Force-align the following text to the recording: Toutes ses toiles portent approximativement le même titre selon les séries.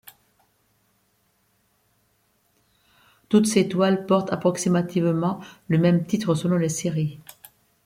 Toutes 3.29 3.45
ses 3.45 3.67
toiles 3.69 4.07
portent 4.07 4.33
approximativement 4.33 5.39
le 5.67 5.77
même 5.77 6.07
titre 6.07 6.33
selon 6.33 6.57
les 6.57 6.69
séries. 6.69 7.19